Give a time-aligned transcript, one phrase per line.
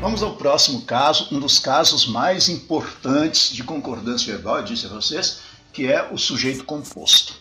[0.00, 4.90] Vamos ao próximo caso, um dos casos mais importantes de concordância verbal, eu disse a
[4.90, 5.40] vocês,
[5.72, 7.34] que é o sujeito composto.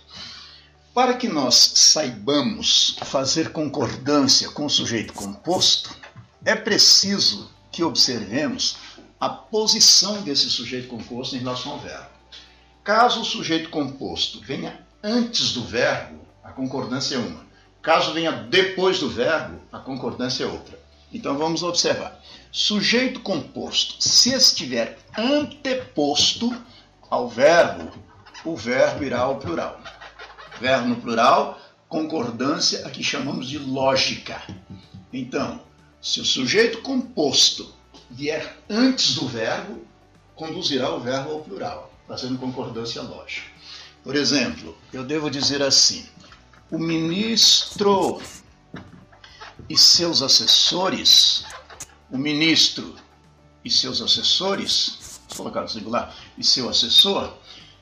[0.91, 5.95] Para que nós saibamos fazer concordância com o sujeito composto,
[6.43, 8.77] é preciso que observemos
[9.19, 12.09] a posição desse sujeito composto em relação ao verbo.
[12.83, 17.45] Caso o sujeito composto venha antes do verbo, a concordância é uma.
[17.83, 20.86] Caso venha depois do verbo, a concordância é outra.
[21.13, 22.21] Então vamos observar.
[22.51, 26.55] Sujeito composto, se estiver anteposto
[27.09, 27.91] ao verbo,
[28.43, 29.79] o verbo irá ao plural.
[30.59, 34.41] Verbo no plural, concordância, aqui chamamos de lógica.
[35.13, 35.61] Então,
[36.01, 37.73] se o sujeito composto
[38.09, 39.85] vier antes do verbo,
[40.35, 43.47] conduzirá o verbo ao plural, fazendo concordância lógica.
[44.03, 46.05] Por exemplo, eu devo dizer assim:
[46.71, 48.21] o ministro
[49.69, 51.45] e seus assessores,
[52.09, 52.95] o ministro
[53.63, 57.33] e seus assessores, vou colocar no singular, e seu assessor,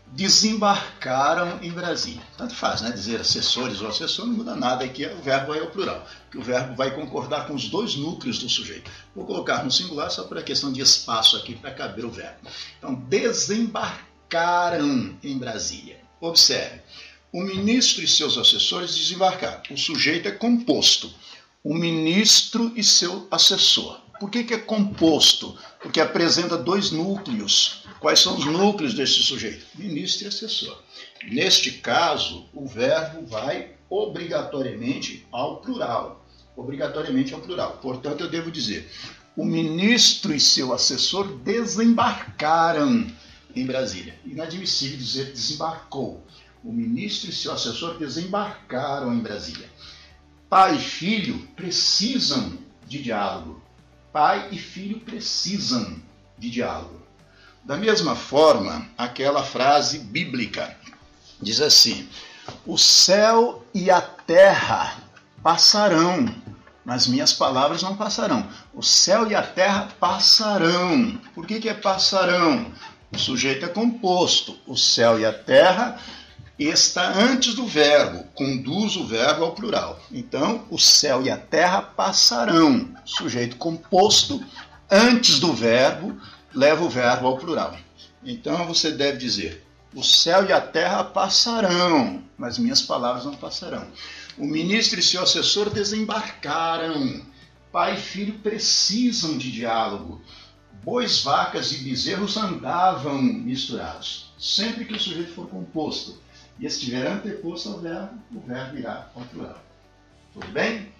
[0.07, 2.23] desembarcaram em Brasília.
[2.37, 2.91] Tanto faz, né?
[2.91, 6.43] Dizer assessores ou assessor não muda nada, aqui o verbo é o plural, que o
[6.43, 8.89] verbo vai concordar com os dois núcleos do sujeito.
[9.15, 12.39] Vou colocar no singular só por a questão de espaço aqui para caber o verbo.
[12.77, 15.99] Então, desembarcaram em Brasília.
[16.21, 16.81] Observe,
[17.31, 19.61] o ministro e seus assessores desembarcaram.
[19.69, 21.11] O sujeito é composto.
[21.65, 23.99] O ministro e seu assessor.
[24.19, 25.57] Por que, que é composto?
[25.81, 27.83] Porque apresenta dois núcleos.
[27.99, 29.65] Quais são os núcleos desse sujeito?
[29.73, 30.79] Ministro e assessor.
[31.27, 36.23] Neste caso, o verbo vai obrigatoriamente ao plural.
[36.55, 37.79] Obrigatoriamente ao plural.
[37.81, 38.87] Portanto, eu devo dizer:
[39.35, 43.07] o ministro e seu assessor desembarcaram
[43.55, 44.13] em Brasília.
[44.23, 46.23] Inadmissível dizer desembarcou.
[46.63, 49.67] O ministro e seu assessor desembarcaram em Brasília.
[50.55, 53.61] Pai e filho precisam de diálogo.
[54.13, 56.01] Pai e filho precisam
[56.37, 57.01] de diálogo.
[57.65, 60.73] Da mesma forma, aquela frase bíblica
[61.41, 62.07] diz assim:
[62.65, 64.95] O céu e a terra
[65.43, 66.25] passarão,
[66.85, 68.47] mas minhas palavras não passarão.
[68.73, 71.19] O céu e a terra passarão.
[71.33, 72.71] Por que, que é passarão?
[73.11, 74.57] O sujeito é composto.
[74.65, 75.99] O céu e a terra
[76.63, 79.99] está antes do verbo, conduz o verbo ao plural.
[80.11, 82.93] Então, o céu e a terra passarão.
[83.03, 84.41] Sujeito composto,
[84.89, 86.17] antes do verbo,
[86.53, 87.77] leva o verbo ao plural.
[88.23, 93.85] Então, você deve dizer: o céu e a terra passarão, mas minhas palavras não passarão.
[94.37, 97.21] O ministro e seu assessor desembarcaram.
[97.71, 100.21] Pai e filho precisam de diálogo.
[100.83, 104.31] Bois, vacas e bezerros andavam misturados.
[104.37, 106.17] Sempre que o sujeito for composto
[106.59, 109.61] e estiver anteposto ao verbo, o verbo irá ao plural.
[110.33, 110.91] Tudo bem?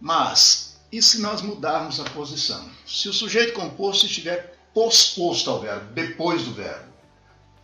[0.00, 2.68] Mas, e se nós mudarmos a posição?
[2.86, 6.92] Se o sujeito composto estiver posposto ao verbo, depois do verbo,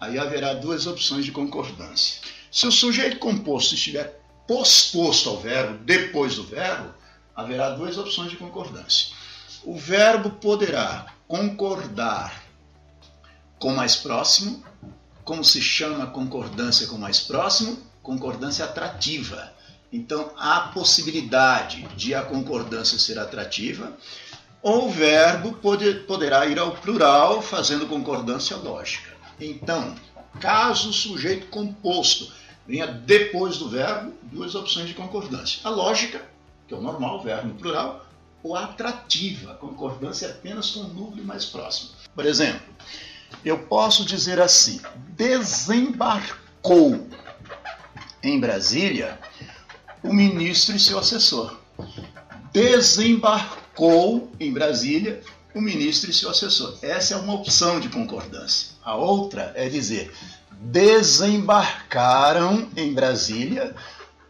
[0.01, 2.21] aí haverá duas opções de concordância.
[2.51, 6.93] Se o sujeito composto estiver posposto ao verbo, depois do verbo,
[7.35, 9.15] haverá duas opções de concordância.
[9.63, 12.43] O verbo poderá concordar
[13.59, 14.65] com mais próximo
[15.25, 17.79] como se chama concordância com mais próximo?
[18.03, 19.53] Concordância atrativa.
[19.93, 23.93] Então, há possibilidade de a concordância ser atrativa,
[24.63, 29.11] ou o verbo pode, poderá ir ao plural, fazendo concordância lógica.
[29.41, 29.95] Então,
[30.39, 32.33] caso o sujeito composto
[32.67, 35.61] venha depois do verbo, duas opções de concordância.
[35.65, 36.23] A lógica,
[36.69, 38.07] que é o normal, o verbo plural,
[38.43, 41.91] ou a atrativa, concordância apenas com o núcleo mais próximo.
[42.15, 42.63] Por exemplo,
[43.45, 44.81] eu posso dizer assim:
[45.17, 47.07] desembarcou
[48.23, 49.19] em Brasília
[50.03, 51.59] o ministro e seu assessor.
[52.53, 55.23] Desembarcou em Brasília
[55.55, 56.79] o ministro e seu assessor.
[56.83, 58.75] Essa é uma opção de concordância.
[58.85, 60.13] A outra é dizer:
[60.61, 63.75] desembarcaram em Brasília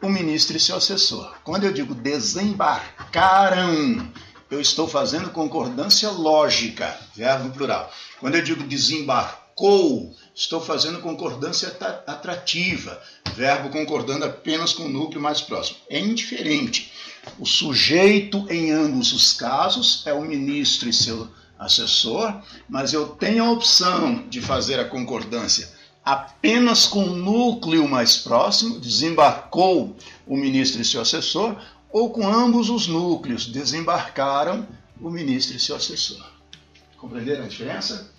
[0.03, 1.35] o ministro e seu assessor.
[1.45, 4.11] Quando eu digo desembarcaram,
[4.51, 7.93] eu estou fazendo concordância lógica, verbo plural.
[8.19, 11.69] Quando eu digo desembarcou, estou fazendo concordância
[12.07, 13.01] atrativa,
[13.35, 15.79] verbo concordando apenas com o núcleo mais próximo.
[15.89, 16.93] É indiferente.
[17.39, 22.35] O sujeito em ambos os casos é o ministro e seu assessor,
[22.69, 28.81] mas eu tenho a opção de fazer a concordância apenas com o núcleo mais próximo,
[28.81, 31.57] desembarcou o ministro e seu assessor,
[31.93, 34.67] ou com ambos os núcleos desembarcaram
[35.01, 36.25] o ministro e seu assessor.
[36.97, 38.11] Compreenderam a diferença?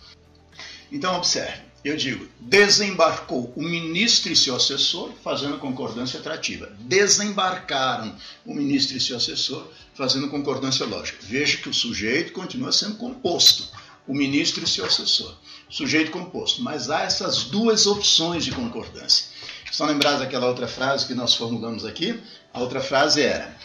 [0.91, 6.71] Então, observe: eu digo, desembarcou o ministro e seu assessor fazendo concordância atrativa.
[6.81, 8.15] Desembarcaram
[8.45, 11.18] o ministro e seu assessor fazendo concordância lógica.
[11.21, 13.68] Veja que o sujeito continua sendo composto,
[14.07, 15.35] o ministro e seu assessor.
[15.71, 16.62] Sujeito composto.
[16.62, 19.27] Mas há essas duas opções de concordância.
[19.71, 22.21] Estão lembrados daquela outra frase que nós formulamos aqui?
[22.53, 23.56] A outra frase era: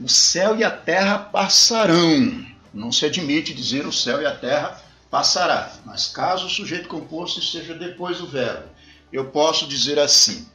[0.00, 2.46] O céu e a terra passarão.
[2.72, 4.80] Não se admite dizer o céu e a terra
[5.10, 5.72] passará.
[5.84, 8.68] Mas caso o sujeito composto esteja depois do verbo,
[9.12, 10.46] eu posso dizer assim: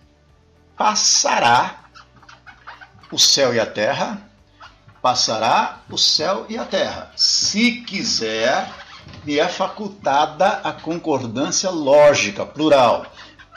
[0.77, 1.85] passará
[3.11, 4.21] o céu e a terra,
[5.01, 7.11] passará o céu e a terra.
[7.17, 8.71] Se quiser,
[9.23, 13.05] me é facultada a concordância lógica, plural.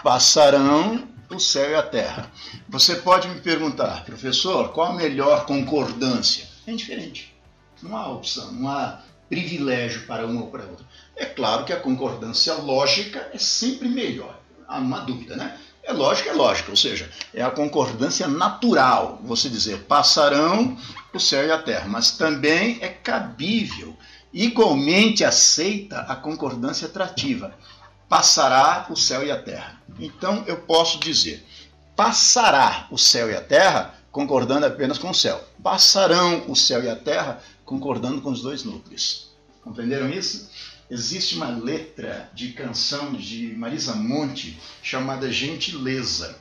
[0.02, 2.30] Passarão o céu e a terra.
[2.68, 6.46] Você pode me perguntar, professor, qual a melhor concordância?
[6.66, 7.34] É indiferente.
[7.82, 10.86] Não há opção, não há privilégio para uma ou para outra.
[11.16, 15.58] É claro que a concordância lógica é sempre melhor, há uma dúvida, né?
[15.82, 20.76] É lógica, é lógica, ou seja, é a concordância natural, você dizer, passarão
[21.16, 23.96] o céu e a terra, mas também é cabível,
[24.32, 27.54] igualmente aceita a concordância atrativa,
[28.08, 29.80] passará o céu e a terra.
[29.98, 31.44] Então eu posso dizer,
[31.94, 36.88] passará o céu e a terra, concordando apenas com o céu, passarão o céu e
[36.88, 39.30] a terra, concordando com os dois núcleos.
[39.62, 40.50] Compreenderam isso?
[40.90, 46.38] Existe uma letra de canção de Marisa Monte chamada Gentileza,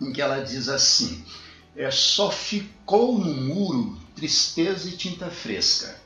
[0.00, 1.24] em que ela diz assim:
[1.76, 6.00] é, só ficou no muro tristeza e tinta fresca.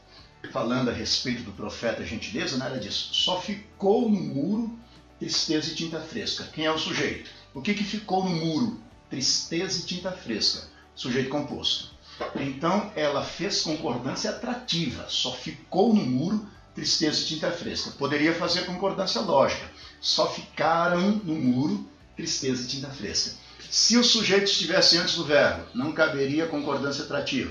[0.50, 3.10] Falando a respeito do profeta Gentileza, nada disso.
[3.12, 4.78] Só ficou no muro
[5.18, 6.44] tristeza e tinta fresca.
[6.44, 7.28] Quem é o sujeito?
[7.52, 8.80] O que, que ficou no muro?
[9.10, 10.66] Tristeza e tinta fresca.
[10.94, 11.90] Sujeito composto.
[12.36, 17.90] Então ela fez concordância atrativa, só ficou no muro tristeza e tinta fresca.
[17.98, 19.70] Poderia fazer concordância lógica.
[20.00, 21.86] Só ficaram no muro
[22.16, 23.36] tristeza e tinta fresca.
[23.69, 27.50] Se o sujeito estivesse antes do verbo, não caberia concordância atrativa.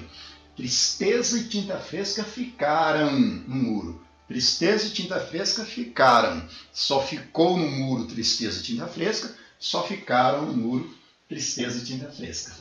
[0.55, 4.05] Tristeza e tinta fresca ficaram no muro.
[4.27, 6.47] Tristeza e tinta fresca ficaram.
[6.71, 10.97] Só ficou no muro tristeza e tinta fresca, só ficaram no muro
[11.27, 12.53] tristeza e tinta fresca.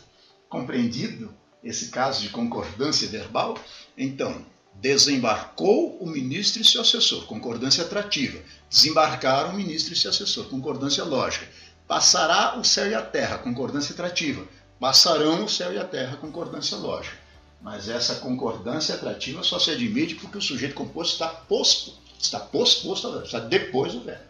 [0.48, 1.32] Compreendido
[1.62, 3.58] esse caso de concordância verbal?
[3.96, 4.44] Então,
[4.74, 8.38] Desembarcou o ministro e seu assessor, concordância atrativa.
[8.68, 11.46] Desembarcaram o ministro e seu assessor, concordância lógica.
[11.86, 14.44] Passará o céu e a terra, concordância atrativa.
[14.80, 17.16] Passarão o céu e a terra, concordância lógica.
[17.64, 22.86] Mas essa concordância atrativa só se admite porque o sujeito composto está posto, está posto,
[22.86, 24.22] posto está depois do verbo.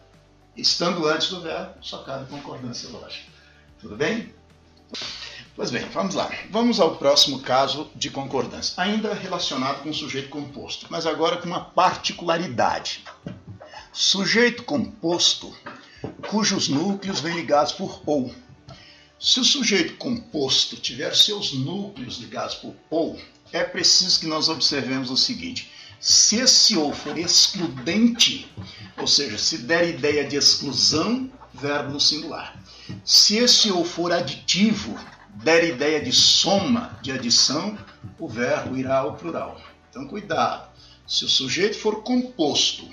[0.55, 3.29] Estando antes do verbo, só cabe concordância lógica.
[3.81, 4.33] Tudo bem?
[5.53, 6.31] Pois bem, vamos lá.
[6.49, 11.47] Vamos ao próximo caso de concordância, ainda relacionado com o sujeito composto, mas agora com
[11.47, 13.03] uma particularidade.
[13.91, 15.53] Sujeito composto
[16.29, 18.33] cujos núcleos vêm ligados por ou.
[19.19, 23.19] Se o sujeito composto tiver seus núcleos ligados por ou,
[23.51, 28.51] é preciso que nós observemos o seguinte: se esse ou for excludente,
[28.97, 32.61] ou seja, se der ideia de exclusão, verbo no singular.
[33.03, 37.77] Se esse ou for aditivo, der ideia de soma, de adição,
[38.19, 39.59] o verbo irá ao plural.
[39.89, 40.69] Então, cuidado.
[41.07, 42.89] Se o sujeito for composto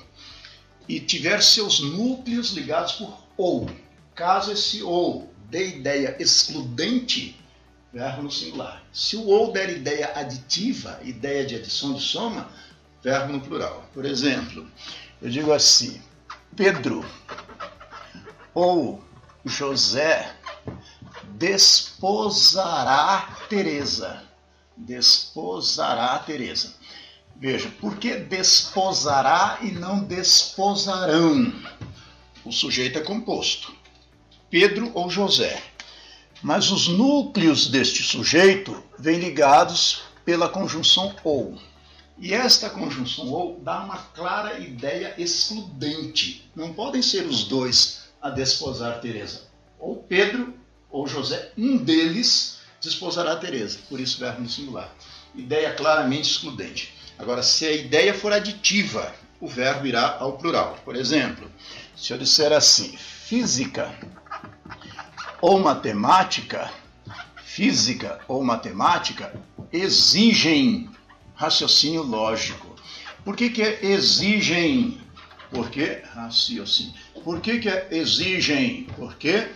[0.89, 3.71] e tiver seus núcleos ligados por ou,
[4.15, 7.39] caso esse ou dê ideia excludente,
[7.93, 8.83] verbo no singular.
[8.91, 12.49] Se o ou der ideia aditiva, ideia de adição de soma,
[13.03, 13.87] verbo no plural.
[13.93, 14.67] Por exemplo,
[15.21, 16.01] eu digo assim:
[16.57, 17.05] Pedro
[18.55, 19.05] ou
[19.45, 20.35] José
[21.35, 24.25] desposará Teresa.
[24.75, 26.75] Desposará Teresa.
[27.37, 31.53] Veja, por que desposará e não desposarão?
[32.43, 33.82] O sujeito é composto.
[34.53, 35.63] Pedro ou José.
[36.43, 41.59] Mas os núcleos deste sujeito vêm ligados pela conjunção ou.
[42.19, 46.51] E esta conjunção ou dá uma clara ideia excludente.
[46.55, 49.45] Não podem ser os dois a desposar Teresa.
[49.81, 50.53] Ou Pedro
[50.91, 54.95] ou José, um deles desposará Teresa, por isso verbo no singular.
[55.35, 56.93] Ideia claramente excludente.
[57.19, 60.79] Agora, se a ideia for aditiva, o verbo irá ao plural.
[60.85, 61.51] Por exemplo,
[61.97, 63.91] se eu disser assim, física
[65.43, 66.73] ou matemática,
[67.45, 69.35] física ou matemática
[69.73, 70.89] exigem
[71.35, 72.77] raciocínio lógico.
[73.25, 75.01] Por que, que exigem?
[75.51, 76.95] Porque raciocínio.
[77.25, 78.87] Por que, que exigem?
[78.97, 79.49] Porque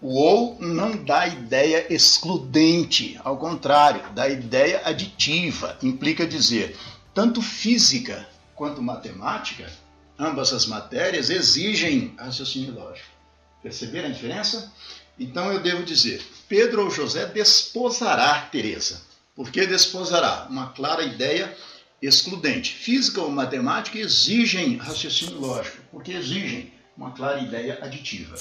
[0.00, 5.76] o ou não dá ideia excludente, ao contrário, dá ideia aditiva.
[5.82, 6.76] Implica dizer,
[7.12, 9.68] tanto física quanto matemática
[10.16, 13.18] ambas as matérias exigem raciocínio lógico.
[13.62, 14.72] Perceberam a diferença?
[15.18, 19.02] Então eu devo dizer: Pedro ou José desposará Teresa.
[19.34, 20.46] Por que desposará?
[20.48, 21.56] Uma clara ideia
[22.00, 22.74] excludente.
[22.74, 28.36] Física ou matemática exigem raciocínio lógico, porque exigem uma clara ideia aditiva.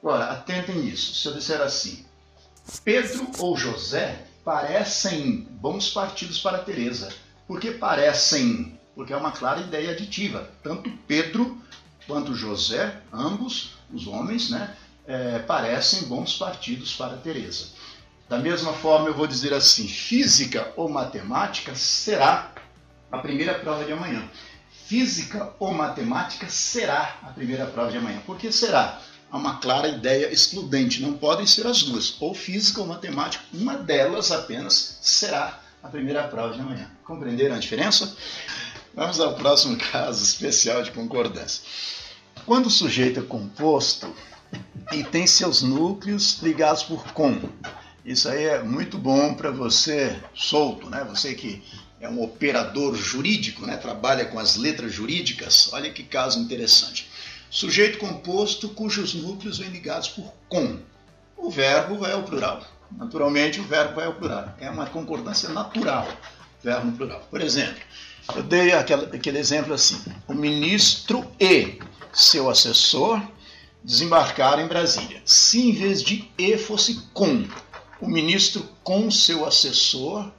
[0.00, 1.14] Agora, atentem nisso.
[1.14, 2.04] Se eu disser assim,
[2.84, 7.12] Pedro ou José parecem bons partidos para Teresa.
[7.46, 8.78] Por que parecem?
[8.94, 10.50] Porque é uma clara ideia aditiva.
[10.62, 11.60] Tanto Pedro
[12.06, 17.66] quanto José, ambos os homens, né, é, parecem bons partidos para Teresa.
[18.28, 22.52] Da mesma forma, eu vou dizer assim: física ou matemática será
[23.10, 24.26] a primeira prova de amanhã.
[24.86, 28.20] Física ou matemática será a primeira prova de amanhã.
[28.26, 29.00] Por que será?
[29.30, 33.78] Há uma clara ideia excludente, não podem ser as duas, ou física ou matemática, uma
[33.78, 36.90] delas apenas será a primeira prova de amanhã.
[37.02, 38.14] Compreenderam a diferença?
[38.94, 41.62] Vamos ao próximo caso especial de concordância.
[42.44, 44.14] Quando o sujeito é composto
[44.92, 47.40] e tem seus núcleos ligados por com,
[48.04, 51.06] isso aí é muito bom para você solto, né?
[51.08, 51.62] Você que
[52.00, 53.76] é um operador jurídico, né?
[53.76, 55.72] trabalha com as letras jurídicas.
[55.72, 57.08] Olha que caso interessante.
[57.48, 60.78] Sujeito composto cujos núcleos vêm ligados por com.
[61.36, 62.64] O verbo vai ao plural.
[62.90, 64.52] Naturalmente, o verbo vai ao plural.
[64.58, 66.08] É uma concordância natural,
[66.60, 67.24] verbo no plural.
[67.30, 67.80] Por exemplo,
[68.34, 71.78] eu dei aquele exemplo assim: o ministro e
[72.12, 73.22] seu assessor
[73.84, 75.22] desembarcaram em Brasília.
[75.24, 77.46] Se em vez de e fosse com,
[78.00, 80.30] o ministro com seu assessor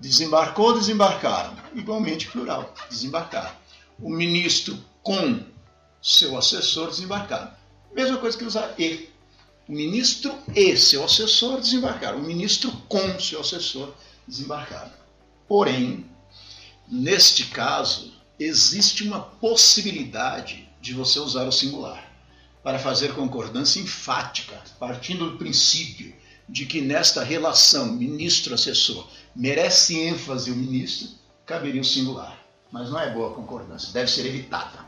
[0.00, 1.56] desembarcou, desembarcaram.
[1.74, 3.54] Igualmente plural, desembarcaram.
[3.98, 5.40] O ministro com
[6.02, 7.50] seu assessor desembarcaram.
[7.94, 9.08] Mesma coisa que usar e.
[9.68, 12.18] O ministro e seu assessor desembarcaram.
[12.18, 13.92] O ministro com seu assessor
[14.28, 14.92] desembarcaram.
[15.48, 16.06] Porém,
[16.86, 22.05] neste caso, existe uma possibilidade de você usar o singular
[22.66, 26.12] para fazer concordância enfática, partindo do princípio
[26.48, 29.06] de que nesta relação ministro-assessor
[29.36, 31.10] merece ênfase o ministro,
[31.46, 32.36] caberia o singular.
[32.72, 34.84] Mas não é boa a concordância, deve ser evitada.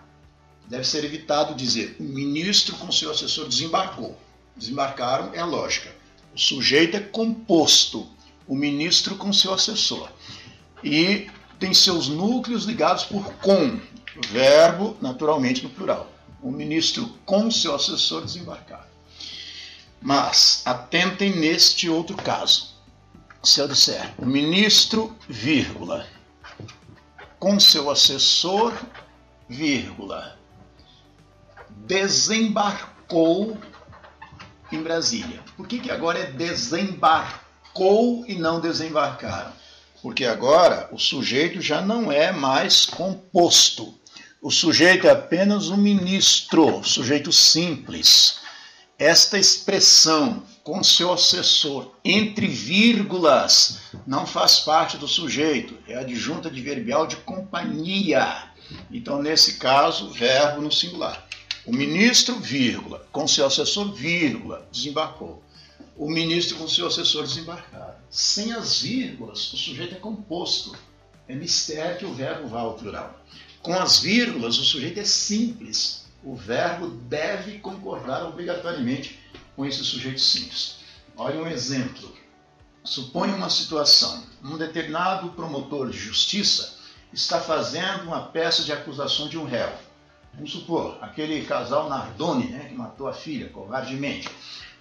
[0.67, 4.19] Deve ser evitado dizer o ministro com seu assessor desembarcou.
[4.57, 5.95] Desembarcaram é lógica.
[6.35, 8.09] O sujeito é composto,
[8.49, 10.11] o ministro com seu assessor.
[10.83, 11.31] E
[11.61, 13.79] tem seus núcleos ligados por com,
[14.33, 16.18] verbo naturalmente no plural.
[16.43, 18.87] O ministro com seu assessor desembarcar.
[20.01, 22.77] Mas atentem neste outro caso.
[23.43, 26.07] Se eu disser o ministro, vírgula,
[27.39, 28.73] com seu assessor,
[29.49, 30.37] vírgula,
[31.87, 33.57] desembarcou
[34.71, 35.41] em Brasília.
[35.57, 39.53] Por que, que agora é desembarcou e não desembarcaram?
[40.03, 43.95] Porque agora o sujeito já não é mais composto.
[44.41, 48.39] O sujeito é apenas um ministro, sujeito simples.
[48.97, 57.05] Esta expressão com seu assessor entre vírgulas não faz parte do sujeito, é adjunta adverbial
[57.09, 58.45] de companhia.
[58.93, 61.27] Então, nesse caso, verbo no singular.
[61.67, 65.43] O ministro, vírgula, com seu assessor, vírgula, desembarcou.
[65.97, 67.97] O ministro com seu assessor desembarcaram.
[68.09, 70.77] Sem as vírgulas, o sujeito é composto.
[71.27, 73.19] É mistério que o verbo vá ao plural.
[73.69, 76.07] Com as vírgulas, o sujeito é simples.
[76.25, 79.21] O verbo deve concordar obrigatoriamente
[79.55, 80.77] com esse sujeito simples.
[81.15, 82.11] Olha um exemplo.
[82.83, 84.25] Suponha uma situação.
[84.43, 86.79] Um determinado promotor de justiça
[87.13, 89.71] está fazendo uma peça de acusação de um réu.
[90.33, 94.31] Vamos supor, aquele casal Nardoni, né, que matou a filha covardemente.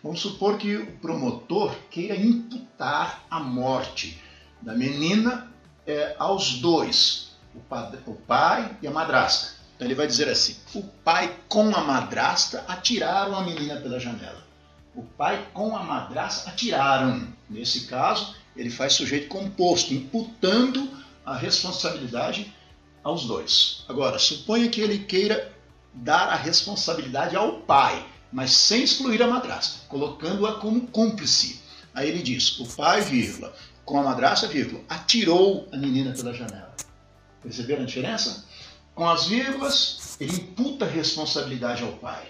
[0.01, 4.17] Vamos supor que o promotor queira imputar a morte
[4.61, 5.51] da menina
[5.85, 7.26] é, aos dois,
[7.57, 9.55] o, padre, o pai e a madrasta.
[9.75, 14.45] Então ele vai dizer assim: o pai com a madrasta atiraram a menina pela janela.
[14.95, 17.27] O pai com a madrasta atiraram.
[17.49, 20.89] Nesse caso, ele faz sujeito composto, imputando
[21.25, 22.53] a responsabilidade
[23.03, 23.83] aos dois.
[23.87, 25.51] Agora, suponha que ele queira
[25.93, 31.61] dar a responsabilidade ao pai mas sem excluir a madrasta, colocando-a como cúmplice.
[31.93, 33.53] Aí ele diz: o pai, vírgula,
[33.85, 36.75] com a madrasta, vírgula, atirou a menina pela janela.
[37.47, 38.45] Perceberam a diferença?
[38.93, 42.27] Com as vírgulas, ele imputa responsabilidade ao pai,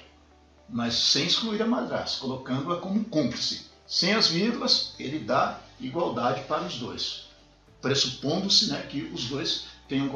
[0.69, 3.65] mas sem excluir a madrasta, colocando-a como cúmplice.
[3.88, 7.24] Sem as vírgulas, ele dá igualdade para os dois,
[7.81, 10.07] pressupondo-se né, que os dois tenham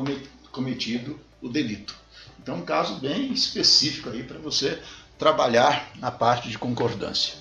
[0.52, 1.96] cometido o delito.
[2.40, 4.84] Então, um caso bem específico aí para você
[5.18, 7.34] trabalhar na parte de concordância.